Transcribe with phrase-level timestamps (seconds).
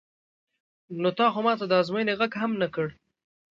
[1.01, 2.87] نو تا خو ما ته د ازموینې غږ هم نه کړ.